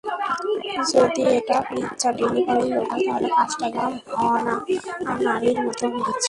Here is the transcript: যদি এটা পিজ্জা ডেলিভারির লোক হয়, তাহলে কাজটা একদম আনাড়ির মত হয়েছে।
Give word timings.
যদি 0.91 1.21
এটা 1.37 1.57
পিজ্জা 1.69 2.09
ডেলিভারির 2.17 2.71
লোক 2.71 2.87
হয়, 2.91 3.03
তাহলে 3.07 3.29
কাজটা 3.37 3.65
একদম 3.69 3.91
আনাড়ির 5.11 5.57
মত 5.65 5.79
হয়েছে। 5.85 6.11